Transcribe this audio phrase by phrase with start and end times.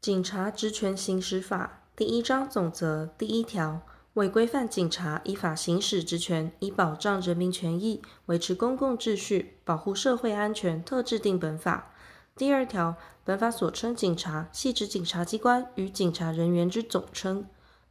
[0.00, 3.80] 警察职权行使法第一章总则第一条，
[4.14, 11.92] 为规范警察依法行使职权，以保障人民权益，维持公共秩序，保护社会安全，特制定本法。
[12.36, 17.44] 第二条，本法所称警察，系指警察机关与警察人员之总称。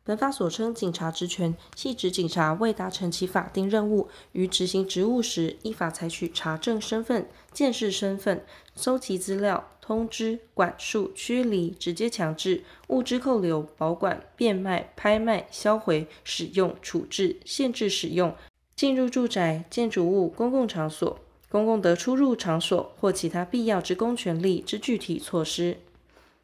[0.06, 18.36] 本法所称警察职权，系指警察为达成其法定任务，于执行职务时，依法采取查证身份、鉴识身份、搜集资料、通知、管束、驱离、直接强制、物质扣留、保管、变卖、拍卖、销毁、使用、处置、限制使用、
[18.76, 25.78] 进入住宅、建筑物、公共场所、公共的出入场所或其他必要之公权力之具体措施。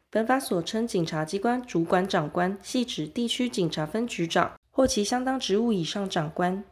[0.08, 6.64] 本法所称警察机关主管长官，系指地区警察分局长或其相当职务以上长官。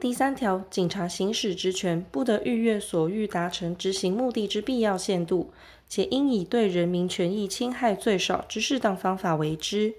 [0.00, 5.52] 第三条，警察行使职权，不得逾越所欲达成执行目的之必要限度，
[5.90, 9.94] 且应以对人民权益侵害最少之适当方法为之。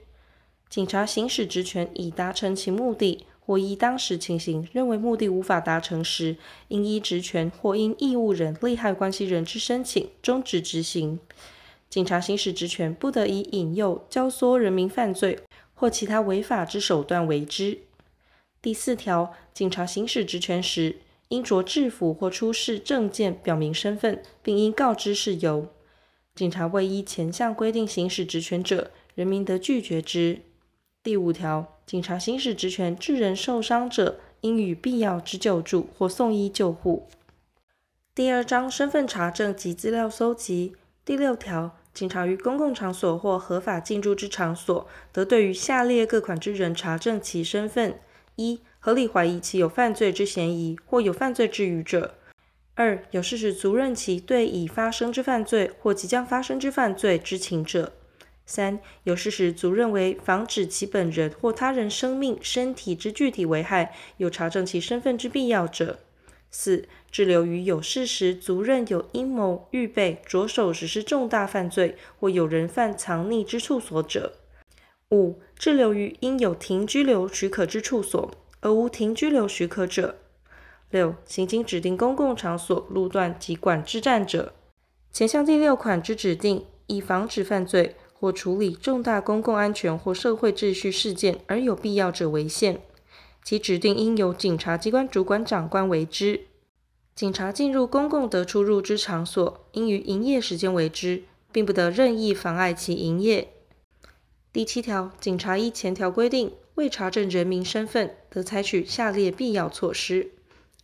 [0.70, 6.38] 警察行使职权以达成其目的，或依当时情形认为目的无法达成时，
[6.70, 11.20] 应依职权或因义务人、利害关系人之申请终止执行。
[11.89, 15.39] 警察行使职权，不得以引诱、教唆人民犯罪
[15.73, 17.80] 或其他违法之手段为之。
[18.61, 25.67] 第四条，警察行使职权时，应着制服或出示证件表明身份，并应告知事由。
[26.35, 30.41] 警察未依前项规定行使职权者，人民得拒绝之。
[31.03, 37.07] 第五条，警察行使职权致人受伤者，应予必要之救助或送医救护。
[38.13, 40.75] 第二章身份查证及资料搜集。
[41.03, 41.77] 第六条。
[41.93, 47.99] 警察于公共场所或合法进驻之场所，得对于下列各款之人查证其身份：
[48.37, 52.11] 一、合理怀疑其有犯罪之嫌疑或有犯罪之余者；
[52.73, 57.91] 二、有事实足认其对已发生之犯罪或即将发生之犯罪知情者；
[58.45, 65.99] 三、有事实足认为防止其本人或他人生命、身体之具体危害，有查证其身份之必要者。
[66.49, 74.32] 四、滞留于有事实足认有阴谋、预备、着手实施重大犯罪或有人犯藏匿之处所者；
[75.11, 80.15] 五、滞留于应有停居留许可之处所而无停居留许可者；
[80.91, 84.53] 六、行经指定公共场所、路段及管制站者。
[85.11, 92.81] 前项第六款之指定，以防止犯罪或处理重大公共安全或社会秩序事件而有必要者为限。
[93.43, 96.41] 其指定应由警察机关主管长官为之。
[97.15, 103.49] 警察进入公共得出入之场所，应于营业时间为之，并不得任意妨碍其营业。
[104.53, 110.31] 第七条，警察依前条规定，未查证人民身份，得采取下列必要措施：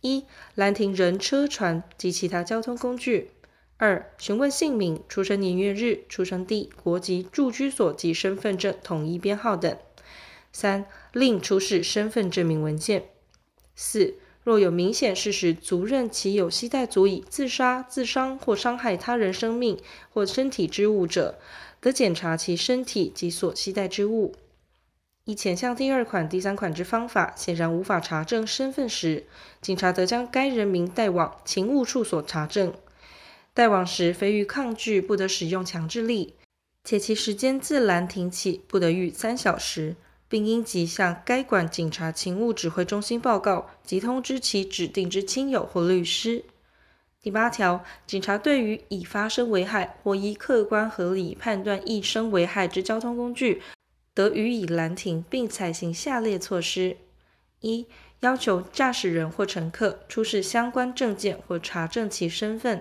[0.00, 3.28] 一、拦停人车船及其他交通工具；
[3.76, 9.76] 二、询问姓名、出生年月日、出生地、国籍、住居所及身份证统一编号等。
[10.52, 13.10] 三、另出示身份证明文件。
[13.74, 19.78] 四、若有明显事实足认其有携带足以自杀、自伤或伤害他人生命
[20.10, 21.38] 或身体之物者，
[21.80, 24.34] 得检查其身体及所携带之物。
[25.28, 29.26] 以前项第二款、第三款之方法，显然无法查证身份时，
[29.60, 32.72] 警察得将该人民带往勤务处所查证。
[33.52, 36.32] 带往时，非遇抗拒，不得使用强制力，
[36.82, 39.96] 且其时间自拦停起，不得逾三小时。
[40.30, 46.44] 并应即向该管警察勤务指挥中心报告，及通知其指定之亲友或律师。
[47.20, 53.62] 第八条，警察对于已发生危害或依客观合理判断易生危害之交通工具，
[54.18, 56.96] 得予以拦停，并采行下列措施：
[57.60, 57.86] 一、
[58.18, 62.80] 要求驾驶人或乘客出示相关证件或查证其身份；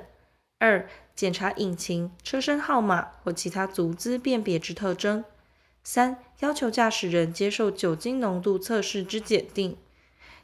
[0.58, 5.24] 二、检查引擎、车身号码或其他足资辨别之特征。
[5.84, 9.78] 三、要求驾驶人接受酒精浓度测试之检定，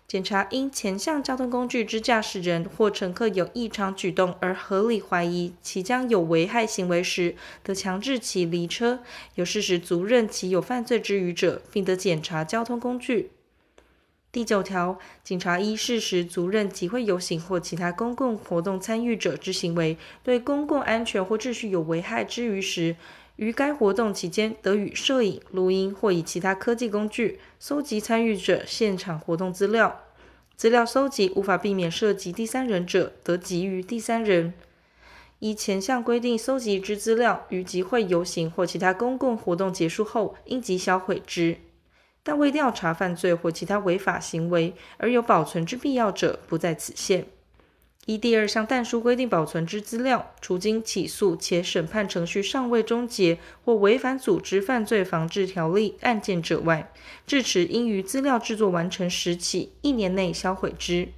[0.07, 8.99] 检查因前项交通工具之驾驶人或乘客有异常举动而合理怀疑其将有危害行为时，得强制其离车；
[9.35, 13.31] 有事实足认其有犯罪之余者，并得检查交通工具。
[14.31, 22.95] 第九条，警察依事实足认集会游行或其他公共活动参与者之行为对公共安全或秩序有危害之余时，
[23.35, 30.02] 于该活动期间，得与摄影、录音或以其他科技工具搜集参与者现场活动资料。
[30.55, 34.53] 资料搜集无法避免涉及第三人者，得给予第三人。
[35.39, 41.57] 依前项规定搜集之资料，于集会、游行或其他公共活动结束后，应即销毁之。
[42.23, 47.25] 但未调查犯罪或其他违法行为而有保存之必要者，不在此限。
[48.05, 56.91] 依第二项但书规定保存之资料，除经起诉且审判程序尚未终结或违反组织犯罪防治条例案件者外，
[57.25, 61.09] 至迟应于资料制作完成时起一年内销毁之。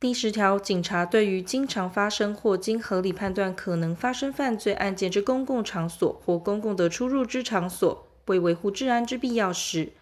[0.00, 9.92] 第十条，警察对于经常发生或经合理判断可能发生犯罪案件之公共场所或公共的出入之场所，为维护治安之必要时，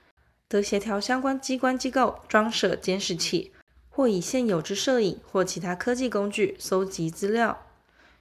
[0.48, 3.52] 得协调相关机关机构装设监视器。
[3.94, 7.64] 或以现有之摄影或其他科技工具搜集资料，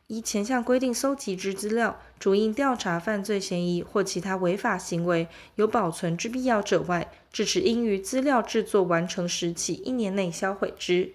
[0.05, 11.13] 依前项规定搜集之资料，除因调查犯罪嫌疑或其他违法行为有保存之必要者外，至迟应于资料制作完成时起一年内销毁之。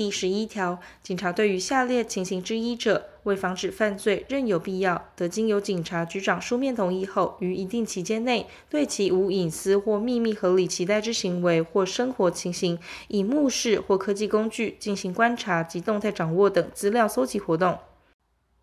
[0.00, 17.78] 第十一条，警察对于下列情形之一者，为防止犯罪，任有必要，得经由警察局长书面同意后，于一定期间内，对其无隐私或秘密合理期待之行为或生活情形，以目视或科技工具进行观察及动态掌握等资料搜集活动。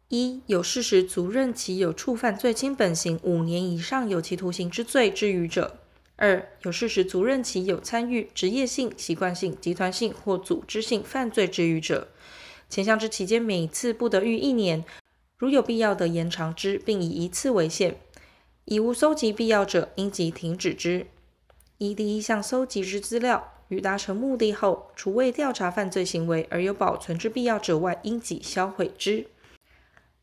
[0.08, 5.78] 一、有事实足认其有触犯最轻本刑五年以上有期徒刑之罪之余者。
[6.18, 12.08] 二、有事实足认其有参与职业性、习惯性、集团性或组织性犯罪之虞者，
[12.68, 14.84] 前项之期间每次不得逾一年，
[15.38, 17.98] 如有必要的延长之，并以一次为限。
[18.66, 21.06] 已无搜集必要者，应即停止之。
[21.78, 29.28] 一第一项搜集之资料，于达成目的后，除为调查犯罪行为而有保存之必要者外，应即销毁之。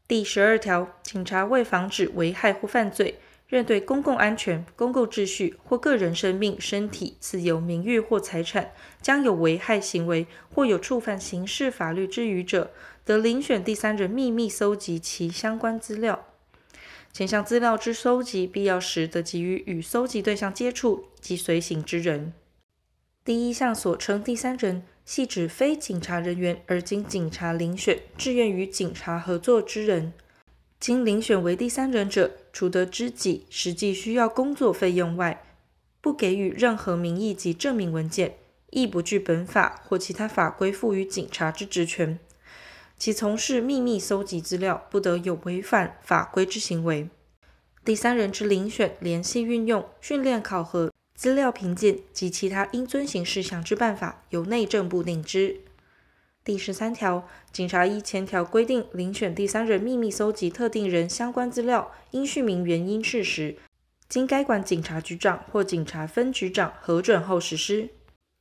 [0.08, 12.70] 第十二条，警察为防止危害或犯罪，认对公共安全、公共秩序或个人生命、身体、自由、名誉或财产将有危害行为或有触犯刑事法律之余者，
[13.04, 16.26] 得遴选第三人秘密搜集其相关资料。
[17.12, 22.32] 前项资料之搜集必要时，得给予与搜集对象接触及随行之人。
[23.24, 30.12] 第一项所称第三人，系指非警察人员而经警察遴选、志愿与警察合作之人。
[30.80, 35.44] 经遴选为第三人者，除得知己实际需要工作费用外，
[36.00, 38.36] 不给予任何名义及证明文件，
[38.70, 42.16] 亦不具本法或其他法规赋予警察之职权。
[42.96, 47.08] 其从事秘密搜集资料，不得有违反法规之行为。
[47.84, 55.60] 第三人之遴选、联系、运用、训练、考核、资料评鉴及其他应遵行事项之办法，由内政部定之。
[56.44, 63.56] 第十三条，警察依前条规定遴选第三人秘密搜集特定人相关资料，应叙明原因事实，
[64.10, 67.88] 经该管警察局长或警察分局长核准后实施。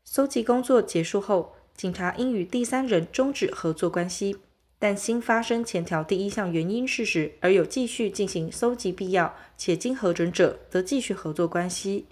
[0.04, 4.36] 搜集工作结束后，警察应与第三人终止合作关系，
[4.78, 12.08] 但新发生前条第一项原因事实而有继续进行搜集必要且经核准者，则继续合作关系。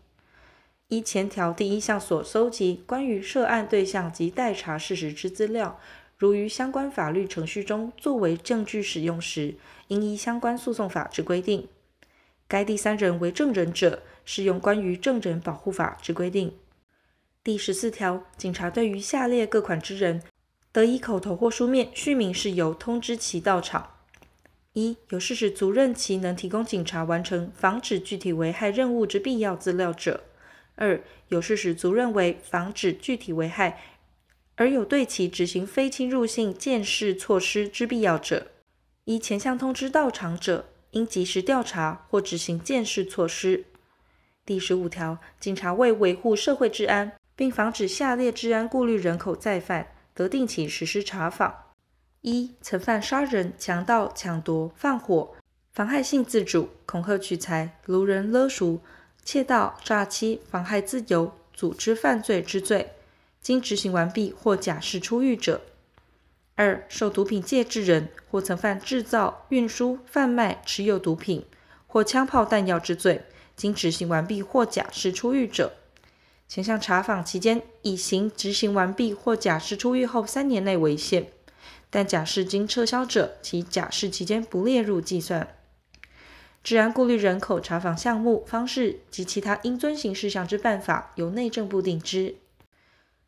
[0.92, 5.80] 依前条第一项所搜集关于涉案对象及待查事实之资料，
[6.18, 9.56] 如于相关法律程序中作为证据使用时，
[9.88, 11.70] 应依相关诉讼法之规定。
[12.46, 16.54] 该第三人为证人者，适用关于证人保护法之规定。
[17.42, 20.22] 第十四条，警察对于下列各款之人，
[20.74, 23.92] 得以口头或书面续明事由通知其到场：
[24.74, 30.26] 一、有事实足认其能提供警察完成防止具体危害任务之必要资料者。
[30.76, 33.80] 二、有事实足认为防止具体危害，
[34.56, 38.48] 而有对其执行非侵入性监视措施之必要者，
[39.06, 43.66] 依前项通知到场者，应及时调查或执行监视措施。
[44.46, 51.54] 第十五条，警察为维护社会治安，并防止下列治安顾虑人口再犯，得定期实施查访：
[52.22, 55.36] 一、曾犯杀人、强盗、抢夺、放火、
[55.72, 58.82] 妨害性自主、恐吓取财、掳人勒赎。
[59.24, 62.92] 窃盗、诈欺、妨害自由、组织犯罪之罪，
[63.42, 65.62] 经执行完毕或假释出狱者；
[66.56, 71.46] 二、受毒品戒治人，或曾犯制造、运输、贩卖、持有毒品
[71.88, 73.22] 或枪炮弹药之罪，
[73.56, 75.74] 经执行完毕或假释出狱者。
[76.48, 81.28] 前项查访期间，以刑执行完毕或假释出狱后三年内为限，
[81.90, 85.48] 但假释经撤销者，其假释期间不列入计算。
[86.64, 92.36] 治安顾虑人口查访项目、方式及其他应遵行事项之办法，由内政部定之。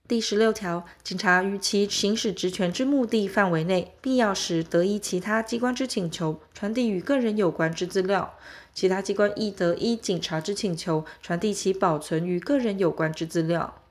[0.07, 8.35] 第十六条，警察于其行使职权之目的范围内，必要时得依其他机关之请求，传递与个人有关之资料；
[8.73, 13.81] 其他机关亦得依警察之请求，传递其保存与个人有关之资料。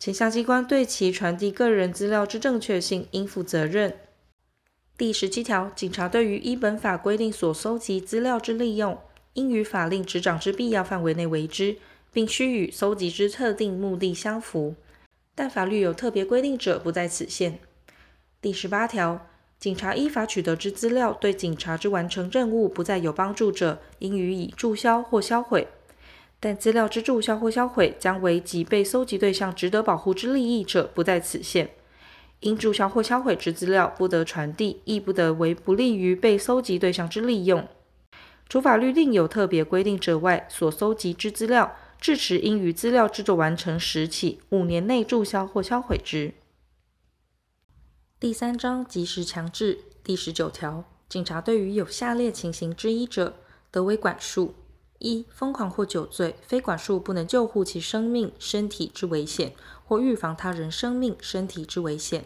[0.00, 3.96] 前项机关对其传递个人资料之正确性，应负责任。
[4.98, 8.98] 第十七条，警察对于依本法规定所搜集资料之利用，
[9.34, 11.76] 应于法令执掌之必要范围内为之，
[12.12, 14.74] 并须与搜集之特定目的相符。
[15.36, 17.60] 但法律有特别规定者，不在此限。
[18.42, 19.24] 第十八条，
[19.60, 25.68] 警察依法取得之资料，对警察之完成任务不再有帮助者，应予以注销或销毁。
[26.40, 31.70] 但资料之注销或销毁，将为及被搜集对象值得保护之利益者，不在此限。
[32.40, 37.66] 应注销或销毁之资料，不得传递，亦不得为不利于被搜集对象之利用。
[38.48, 46.32] 除法律另有特别规定者外，所搜集之资料，至迟应于资料制作完成时起五年内注销或销毁之。
[48.20, 53.34] 第三章及时强制第十九条，警察对于有下列情形之一者，
[53.70, 54.54] 得为管束。
[54.98, 62.22] 一、疯狂或酒醉，非管束不能救护其生命、身体之危险，或预防他人生命、身体之危险；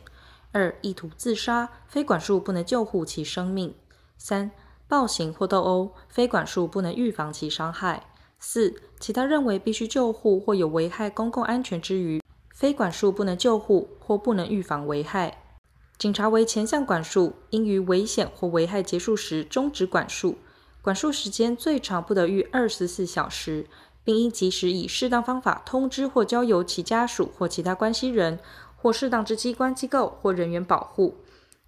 [0.53, 3.73] 二、意图自杀，非管束不能救护其生命；
[4.17, 4.51] 三、
[4.89, 8.05] 暴行或斗殴，非管束不能预防其伤害；
[8.39, 12.23] 四、其他认为必须救护或有危害公共安全之余，
[12.55, 15.39] 非管束不能救护或不能预防危害。
[15.99, 20.39] 警察为前项管束，应于危险或危害结束时终止管束。
[20.83, 23.67] 管束时间最长不得逾二十四小时，
[24.03, 28.41] 并应及时以适当方法通知或交由其家属或其他关系人，
[28.77, 31.19] 或适当之机关机构或人员保护。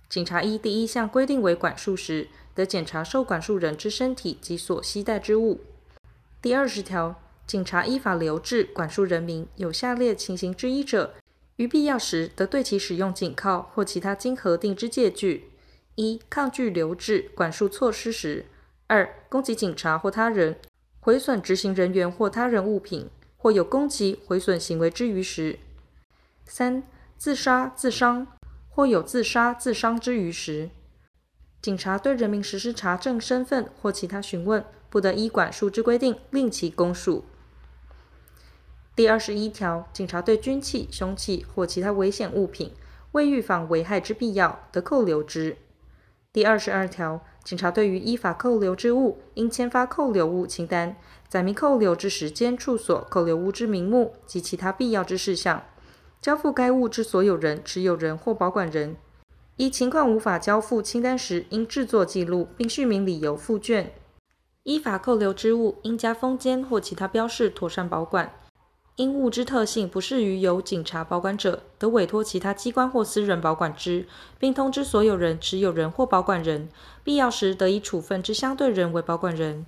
[0.09, 5.61] 警察依第一项规定为管束时，得检查受管束人之身体及所携带之物。
[6.43, 7.15] 第二十条，
[7.47, 11.15] 警察依法留置管束人民，有下列情形之一者，
[11.55, 15.51] 于必要时得对其使用警铐或其他经核定之借据：
[15.95, 18.47] 一、抗拒留置管束措施时。
[18.87, 20.57] 二、攻击警察或他人，
[21.01, 25.57] 毁损执行人员或他人物品，或有攻击、毁损行为之余时；
[26.45, 26.83] 三、
[27.17, 28.27] 自杀、自伤，
[28.69, 30.69] 或有自杀、自伤之余时。
[31.63, 37.25] 警察对人民实施查证身份或其他询问，不得依管束之规定令其供述。
[38.95, 42.75] 第二十一条，警察对军器、凶器或其他危险物品，
[43.13, 45.57] 为预防危害之必要，得扣留之。
[46.31, 47.25] 第二十二条。
[47.45, 50.97] 警察对于依法扣留之物，应签发扣留物清单，
[51.29, 55.63] 载明扣留之时间、处所、扣留物之名目及其他必要之事项，
[56.23, 58.97] 交付该物之所有人、持有人或保管人。
[59.57, 63.93] 依情况无法交付清单时，应制作记录，并叙明理由附卷。
[64.63, 68.33] 依法扣留之物，应加封缄或其他标示，妥善保管。
[68.97, 74.07] 因物之特性不适于由警察保管者，得委托其他机关或私人保管之，
[74.39, 76.69] 并通知所有人、持有人或保管人，
[77.03, 79.67] 必要时得以处分之相对人为保管人。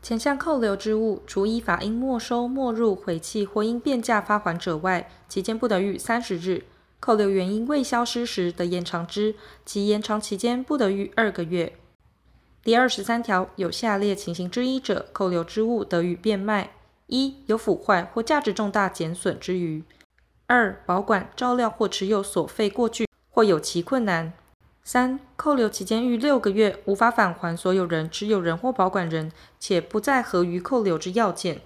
[0.00, 6.64] 前项扣留之物，除依法应没收、没入、毁弃或应变价发还者外，期间不得逾三十日。
[6.98, 9.34] 扣留原因未消失时，得延长之，
[9.66, 11.74] 其延长期间不得逾二个月。
[12.64, 16.70] 第二十三条，有下列情形之一者，扣留之物得予变卖。
[17.10, 19.82] 一、有腐坏或价值重大减损之余；
[20.46, 24.32] 二、保管、照料或持有所费过巨或有其困难；
[24.84, 31.56] 三、扣留期间逾六个月，无法返还所有人、持有人或保管人，且不再合于扣留之要件；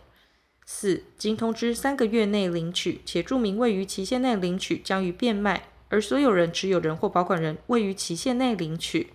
[0.65, 9.13] 四、经通知三个月内领取，且注明位于期限内领取将于变卖，而所有人、持有人或保管人位于期限内领取。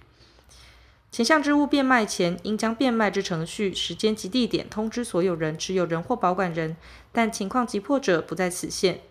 [1.12, 6.78] 前项之物变卖前，应将变卖之程序、时间及地点通知所有人、持有人或保管人，
[7.12, 9.02] 但情况急迫者不在此限。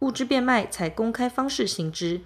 [0.00, 2.22] 物之变卖采公开方式行之，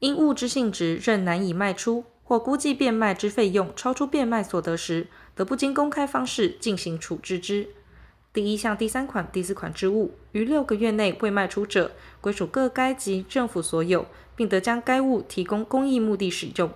[0.00, 7.68] 因物之性质认难以卖出，或估计变卖之费用超出变卖所得时，得不经公开方式进行处置之。
[8.32, 16.70] 第一项第三款、第四款之物，于六个月内未卖出者，归属各该级政府所有，并得将该物提供公益目的使用。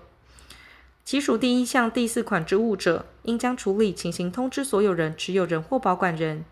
[1.05, 6.45] 其属第一项第四款之物者，应将处理情形通知所有人、持有人或保管人。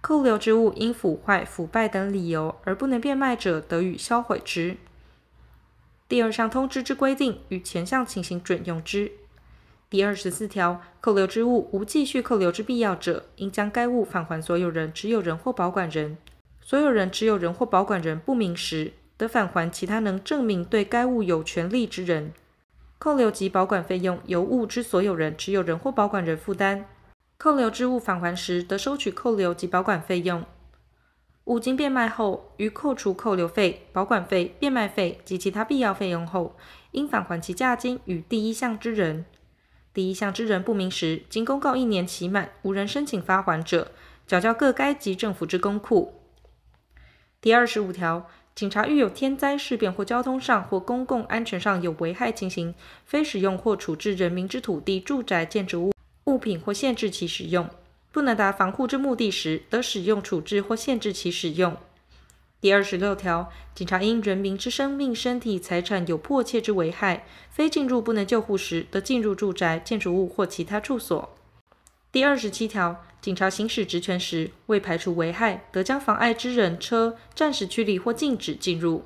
[0.00, 4.76] 扣留之物因腐坏、腐败等理由而不能变卖者，得予销毁之。
[6.08, 9.12] 第二项通知之规定，与前项情形准用之。
[9.88, 16.18] 第二十四条，扣留之物无继续扣留之必要者，应将该物返还所有人、持有人或保管人。
[16.60, 22.32] 所有人、持有人或保管人不明时，得返还其他能证明对该物有权利之人。
[22.98, 26.84] 扣留及保管费用由物之所有人、持有人或保管人负担。
[27.36, 30.44] 扣留之物返还时，得收取扣留及保管费用。
[31.44, 36.56] 物经变卖后，于扣除扣留费、保管费、变卖费及其他必要费用后，
[36.90, 39.24] 应返还其价金与第一项之人。
[39.94, 43.92] 第一项之人不明时，经公告一年期满，无人申请发还者，
[44.26, 46.14] 缴交各该级政府之公库。
[47.40, 48.28] 第二十五条。
[48.58, 52.74] 警察遇有天灾事变或交通上或公共安全上有危害情形，
[53.06, 55.92] 非使用或处置人民之土地、住宅、建筑物、
[56.24, 57.70] 物品或限制其使用，
[58.10, 61.76] 不能达防护之目的时，得使用、处置或限制其使用。
[62.60, 71.36] 第二十六条，警察因人民之生命、身体、财产有迫切之危害，非进入不能救护时，得进入住宅、建筑物或其他处所。
[72.10, 79.04] 第二十七条，警察行使职权时，为排除危害，得将妨碍之人、车暂时驱离或禁止进入。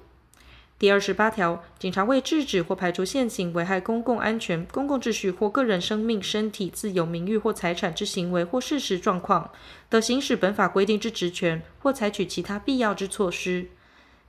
[0.79, 9.51] 第二十八条，警察为制止或排除现行危害公共安全、公共秩序或个人生命、身体、自由、名誉或财产之行为或事实状况，
[9.89, 13.69] 得行使本法规定之职权或采取其他必要之措施。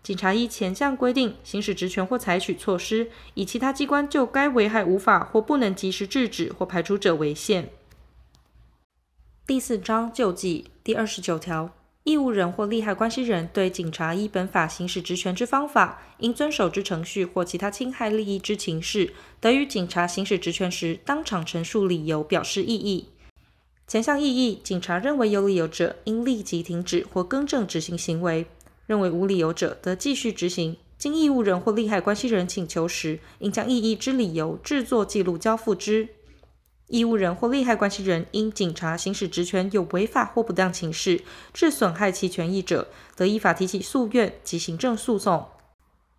[0.04, 7.70] 警察依前项规定行使职权或采取措施，以其他机关就该危害无法或不能及时制止或排除者为限。
[9.46, 11.70] 第四章救济第二十九条。
[12.06, 23.10] 义务人或利害关系人对警察依本法行使职权之方法、应遵守之程序或其他侵害利益之情事，得于警察行使职权时当场陈述理由，表示异议。
[23.86, 28.46] 前项异议，警察认为有理由者，应立即停止或更正执行行为；
[28.88, 30.78] 认为无理由者，得继续执行。
[30.98, 36.08] 经义务人或利害关系人请求时，应将异议之理由制作记录交付之。
[36.94, 45.48] 义务人或利害关系人因警察行使职权有违法或不当情事，致损害其权益者，得依法提起诉愿及行政诉讼。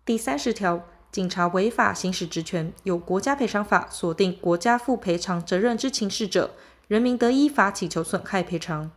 [0.03, 6.51] 第三十条，警察违法行使职权，有国家赔偿法锁定国家负赔偿责任之情事者，
[6.89, 8.91] 人民得依法请求损害赔偿。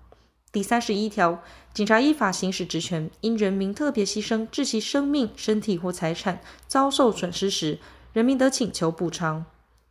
[0.51, 1.41] 第三十一条，
[1.73, 7.79] 警察依法行使职权，因人民特别牺牲致其生命、身体或财产遭受损失时，
[8.13, 9.47] 人民得请求补偿。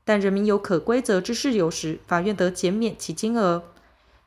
[0.08, 3.62] 但人民有可归责之事由时，法院得减免其金额。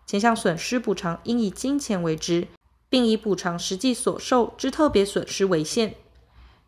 [0.04, 2.49] 前项损失补偿应以金钱为之，
[2.90, 5.94] 并以补偿实际所受之特别损失为限。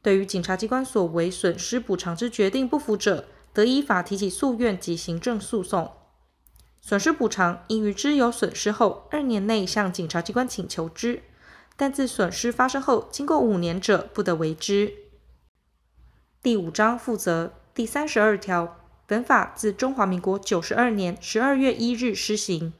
[0.01, 5.93] 对于警察机关所为损失补偿之决定不服者，得依法提起诉愿及行政诉讼。
[6.81, 11.23] 损失补偿应于知有损失后二年内向警察机关请求之，
[11.77, 14.91] 但自损失发生后经过五年者，不得为之。
[16.43, 18.79] 第五章负责第三十二条。
[19.13, 22.73] 本法自中华民国九十二年十二月一日施行。